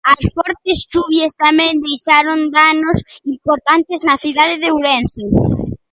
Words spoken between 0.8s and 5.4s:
chuvias tamén deixaron danos importantes na cidade de Ourense.